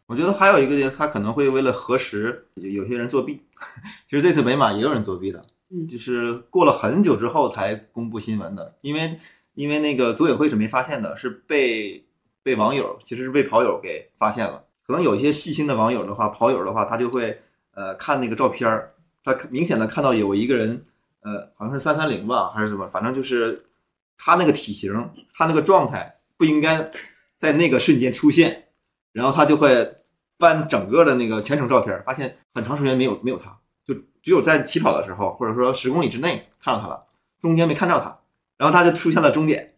[0.06, 3.42] 我觉得还有一个，他可能会为了核实，有有些人作弊。
[4.08, 5.86] 其实这次北马也有人作弊的，嗯。
[5.88, 9.18] 就是过了很久之后才公布新闻的，因为
[9.54, 12.04] 因为那个组委会是没发现的，是被
[12.42, 14.64] 被网友其实是被跑友给发现了。
[14.86, 17.40] 可能有一些细心的网友的话，跑友的话，他就会
[17.74, 20.84] 呃看那个照片儿，他明显的看到有一个人，
[21.20, 23.64] 呃，好像是三三零吧，还是怎么，反正就是
[24.18, 24.92] 他那个体型，
[25.32, 26.90] 他那个状态不应该
[27.36, 28.64] 在那个瞬间出现，
[29.12, 29.96] 然后他就会
[30.38, 33.56] 翻整个的那个全程照片，发现很长时间没有没有他，
[34.22, 37.06] 只有在起跑的时候，或者说十公里之内看到他了，
[37.40, 38.18] 中间没看到他，
[38.56, 39.74] 然后他就出现了终点，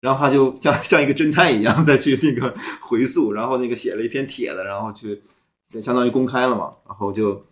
[0.00, 5.22] 然后他就像 像一个侦探一样再去那个回溯，然后那个写了一篇帖子，然后去
[5.68, 7.44] 相当于公开了嘛，然后就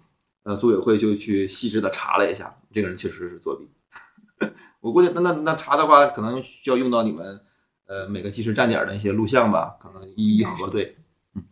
[0.44, 3.68] 呃组委会就去细致的查了一下，这个人确实是作弊。
[4.80, 7.40] 我估计那那那查的话，可能需要用到你们
[7.86, 10.96] 呃每个计时站点的一些录像吧，可能一一核对。
[11.34, 11.44] 嗯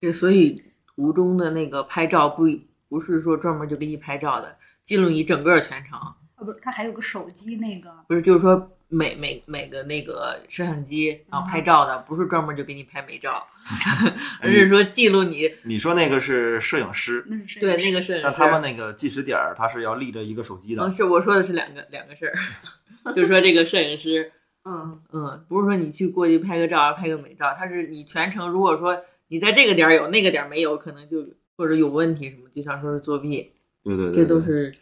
[0.00, 0.54] 对，所以
[0.86, 2.46] 途中的那个拍照不
[2.88, 13.44] 不是说专门就给你拍照的，记录你整个全程，啊，不是，他还有个手机那个，不是就是说每每每个那个摄像机然后拍照的，不是专门就给你拍美照，
[14.40, 18.22] 而是说记录你你说那个是摄影师，那是对那个摄影师。
[18.22, 20.92] 但他们那个计时点儿，他是要立着一个手机的嗯，。
[20.92, 22.34] 是我说的是两个两个事儿，
[23.14, 24.30] 就是说这个摄影师，
[24.64, 31.24] 嗯，嗯，不是说你去过去拍个照拍个美照，他是你全程如果说你在这个点儿有那个点儿没有，可能就
[31.56, 34.74] 或者有问题什么，就像说是作弊，对对对，这都是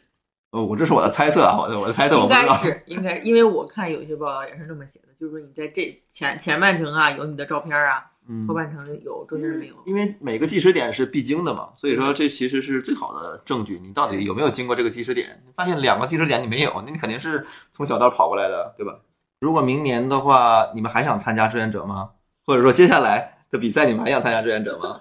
[0.50, 2.56] 哦，我这是我的猜测啊，我的我的猜测，我应该不知道。
[2.64, 9.74] 是应该，因为我看有些报道也是这么写的，就是说你在这前前半程啊有你的照片啊，嗯后半程有，中间没有。
[9.87, 15.42] 因为每个计时点是必经的嘛，所以说这其实是最好的证据，你到底有没有经过这个计时点？
[15.46, 18.98] 你发现两个计时点你没有，那你肯定是从小道跑过来的，对吧？
[19.40, 22.11] 如果明年的话，你们还想参加志愿者吗？
[22.44, 25.00] 或者说接下来的比赛你们还想参加志愿者吗？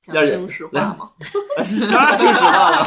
[0.00, 1.10] 想要是听实话吗？
[1.92, 2.86] 当然听实话了。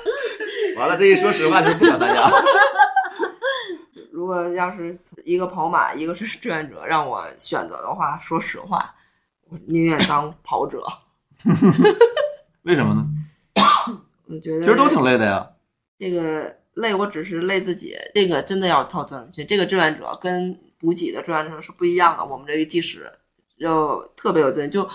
[0.76, 2.30] 完了，这一说实话就是不想参加。
[4.12, 8.94] 如果要是一个跑马，一个是志愿者，让我选择的话，说实话，
[9.48, 10.82] 我宁愿当跑者。
[12.62, 13.04] 为什么呢？
[14.28, 15.48] 我觉得其实都挺累的呀。
[15.98, 19.46] 这个累，我只是累自己，这个真的要套责任心。
[19.46, 22.24] 这个志愿者跟补给的志愿者是不一样的。
[22.24, 23.10] 我们这个计时
[23.58, 24.88] 就特别有责任，就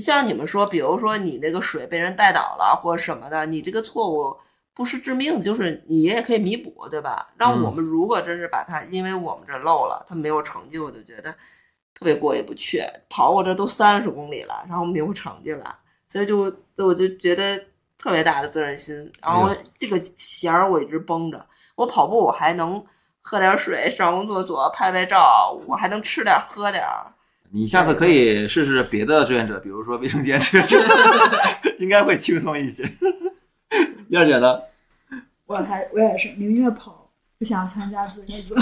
[0.00, 4.36] 像你们说，比如说你那个水被人带倒了或者什么的，你这个错误
[4.74, 7.28] 不是致命，就是你也可以弥补，对吧？
[7.36, 11.32] 让嗯我们如果真是把它，因为我们这漏了，它没有成绩，我就觉得
[11.94, 12.82] 特别过意不去。
[13.08, 15.78] 跑我这都三十公里了，然后没有成绩了，
[16.08, 17.56] 所以就我就觉得
[17.96, 19.10] 特别大的责任心。
[19.22, 22.84] 然后哎这个弦儿我一直绷着，我跑步我还能
[23.22, 27.14] 喝点水，上工作做拍拍照，我还能吃点儿喝点儿。
[27.54, 30.76] 你下次可以试试别的志愿者，比如说卫生间志愿者，
[31.78, 32.82] 应该会轻松一些。
[34.08, 34.58] 燕儿姐呢？
[35.46, 38.56] 我还我也是宁愿跑，不想参加志愿者。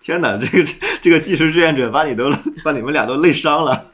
[0.00, 0.68] 天哪，这个
[1.00, 2.28] 这个计时志愿者把你都
[2.64, 3.92] 把你们俩都累伤了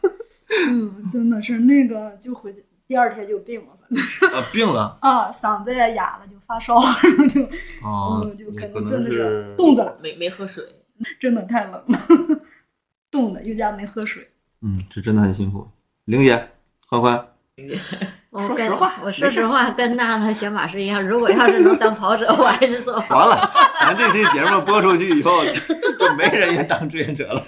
[0.70, 2.50] 嗯，真的是那个就回
[2.88, 3.76] 第二天就病了，
[4.32, 7.42] 啊，病了啊嗓子也哑了，就发烧，然后就
[7.82, 10.64] 哦嗯，就可能真的是冻着了，没没喝水，
[11.20, 12.00] 真的太冷了，
[13.14, 14.28] 冻的又加没喝水。
[14.60, 15.64] 嗯，这真的很辛苦。
[16.06, 16.48] 玲姐、
[16.88, 17.28] 欢欢，
[18.32, 21.00] 说实话我说实话，跟娜娜想法是一样。
[21.06, 23.18] 如果要是能当跑者， 我还是做跑。
[23.18, 27.40] 完了，咱这期节目播出去以后，就就没人愿当志愿者了。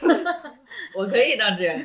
[0.97, 1.85] 我可以当志愿者，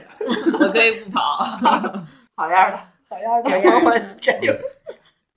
[0.60, 1.44] 我可以不跑。
[2.36, 2.80] 好样的，
[3.10, 4.54] 好样的，我真有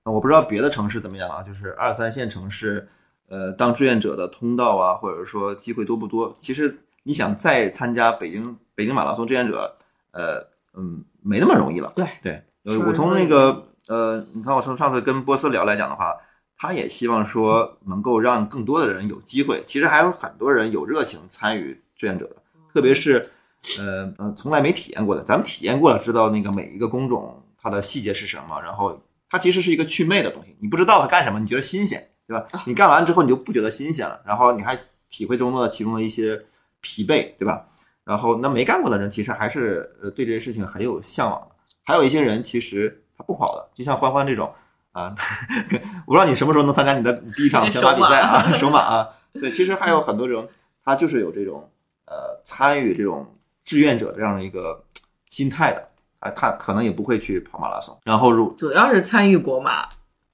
[0.05, 2.87] 我不知道别的城市怎么样啊，就是二三线城市，
[3.29, 6.31] 呃，当志愿者的通道啊，或者说机会多不多？
[6.39, 9.77] 其实你想再参加北京北京马拉松志愿者，
[10.11, 10.45] 呃，
[10.77, 11.93] 嗯，没那么容易了。
[11.95, 16.17] 对对，呃，我从那个呃，你看我从上次跟波斯聊来讲的话，
[16.57, 19.63] 他也希望说能够让更多的人有机会。
[19.67, 22.37] 其实还有很多人有热情参与志愿者的，
[22.73, 23.31] 特别是
[23.79, 28.99] 呃呃从来没体验过的，咱们体验过了，知道那个每一个工种它的细节是什么，然后
[29.29, 32.47] 它其实是一个祛魅的东西，你不知道它干什么，你觉得新鲜，对吧？
[32.67, 34.79] 你干完之后你就不觉得新鲜了，然后你还
[35.11, 36.43] 体会中的其中的一些
[36.85, 37.65] 疲惫，对吧？
[38.05, 41.47] 然后那没干过的人其实还是呃对这些事情很有向往的，
[41.85, 44.53] 还有一些人其实他不跑的，就像欢欢这种
[44.93, 45.15] 啊，
[46.07, 50.47] 我不知道你什么时候能参加你的第一场全马比赛啊，首马啊，对，其实还有很多人
[50.85, 51.67] 他就是有这种
[52.05, 53.27] 呃参与这种
[53.63, 54.85] 志愿者这样的一个
[55.31, 59.89] 心态的，啊，他可能也不会去跑马拉松，然后如主要是参与国马，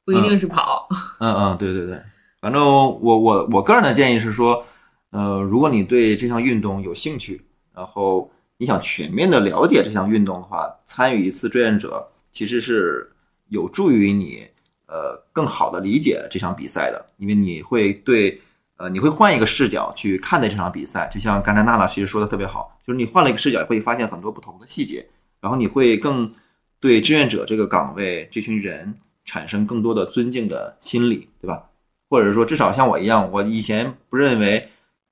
[0.05, 0.88] 不一定是跑。
[1.20, 2.03] 嗯嗯，对对对，
[2.40, 4.64] 反正我我我个人的建议是说，
[5.11, 7.41] 呃，如果你对这项运动有兴趣，
[7.75, 13.11] 然后你想全面的了解这项运动的话，参与一次志愿者其实是
[13.49, 14.47] 有助于你
[14.87, 18.41] 呃更好的理解这场比赛的，因为你会对
[18.77, 25.05] 呃你会换一个视角去看待这场比赛，就像刚才娜娜其实说的特别好，就是你换了一个视角，会发现很多不同的细节，
[25.41, 26.33] 然后你会更
[26.79, 28.95] 对志愿者这个岗位这群人
[29.25, 31.65] 产生更多的尊敬的心理，对吧？
[32.09, 34.69] 或者说至少像我一样，我以前不认为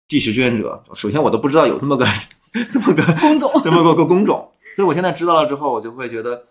[0.08, 2.06] 纪实志愿者，首先我都不知道有这么个
[2.70, 6.44] 这么个工种这么个个工种，所以我现在知道了之后，我就会觉得，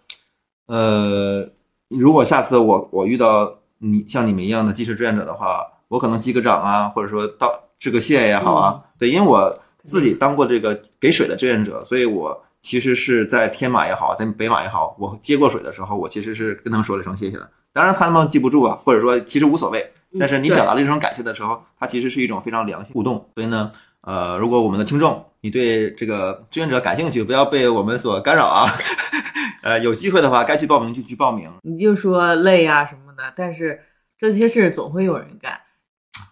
[0.68, 1.50] 呃，
[1.90, 17.50] 如果下次我我遇到你像你们一样的计时志愿者的话，我可能击个掌啊，或者说道致个谢也好啊，对，因为我自己当过这个给水的志愿者，所以我其实是在天马也好，在北马也好，我接过水的时候，我其实是跟他们说了一声谢谢的。
[17.74, 23.30] 当然他们记不住啊，或者说其实无所谓，但是你表达了这种感谢的时候，它其实是一种非常良性互动。
[23.36, 28.72] 所以呢，呃，如果我们的听众你对这个志愿者感兴趣，不要被我们所干扰啊。
[29.64, 31.52] 呃，有机会的话，该去报名就去报名。
[31.64, 33.82] 你就说累啊什么的，但是
[34.18, 35.60] 这些事总会有人干，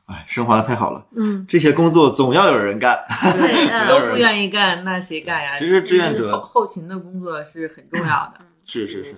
[0.05, 3.03] 哎，升华的太好了，嗯，这些工作总要有人干。
[3.33, 5.51] 对， 嗯都不愿意干，那谁干呀？
[5.59, 8.45] 其实志愿者后后勤的工作是很重要的。
[8.65, 9.15] 是是是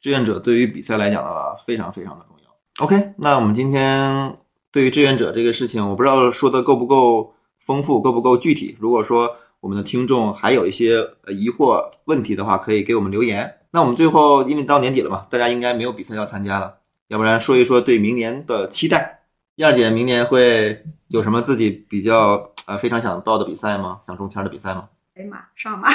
[0.00, 2.35] 志愿者对于比赛来讲的话，非常非常的重要。
[2.78, 4.36] OK，那我们今天
[4.70, 8.76] 对于志愿者这个事情，我不知道说的够不够丰富，够不够具体。
[8.78, 13.60] 如果说我们的听众还有一些呃疑惑问题的话，可以给我们留言。
[13.70, 16.76] 那我们最后，因为到年底了嘛，大家应该没有比赛要参加了，
[17.08, 19.22] 要不然说一说对明年的期待。
[19.54, 24.00] 燕儿姐明年会有什么自己比较呃非常想报的比赛吗？
[24.02, 24.90] 想中签的比赛吗？
[25.14, 25.88] 北马、上马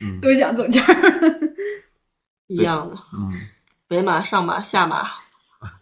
[0.00, 1.22] 嗯 都想中签儿。
[2.48, 3.32] 一样的，嗯，
[3.86, 5.08] 北马、上马、下马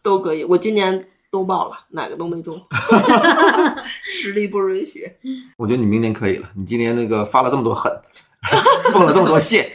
[0.03, 0.45] 都可以。
[0.45, 2.55] 我今年都报了，哪个都没中，
[4.11, 5.11] 实力不允许。
[5.57, 6.51] 我觉得你明年可以了。
[6.55, 7.93] 你今年那个发了这么多狠，
[8.93, 9.71] 奉了这么多线，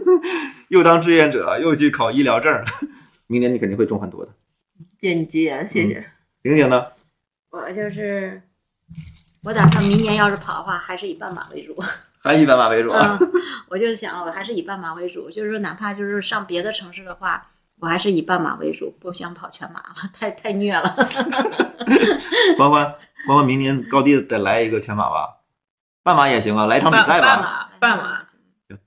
[0.68, 2.64] 又当志愿者，又去考医疗证，
[3.26, 4.32] 明年你肯定会中很多的。
[5.00, 6.04] 借你吉言，谢谢。
[6.42, 6.86] 玲玲呢？
[7.50, 8.42] 我就是，
[9.44, 11.74] 我打算明年要是跑的话，还是以半马为主。
[12.20, 13.18] 还以半马为主啊。
[13.20, 13.30] 嗯，
[13.68, 17.46] 我就想，我还是以半马为主，就是说，哪怕就是上别的城市的话，
[17.80, 20.88] 我还是以半马为主，不想跑全马了，太太虐了。
[22.56, 22.94] 欢欢，
[23.26, 25.40] 欢欢，明年高低得来一个全马吧，
[26.02, 27.36] 半马也行啊，来一场比赛吧。
[27.36, 28.20] 半马，半马，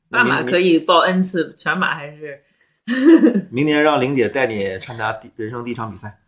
[0.09, 2.43] 半马可以报 N 次，全马还是
[3.51, 6.19] 明年让玲姐带你参加第人生第一场比赛。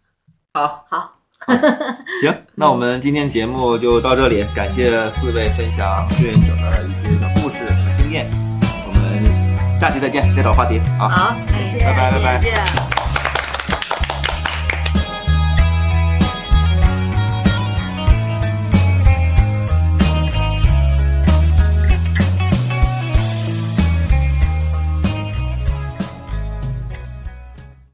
[0.53, 0.86] 好。
[0.89, 1.16] 好，
[2.22, 8.49] 行，那我们今天节目就到这里，感谢四位分享志愿者的一些小故事和经验。
[9.80, 10.82] 下期再见，再找话题。
[10.98, 12.99] 好，再见，拜拜拜拜。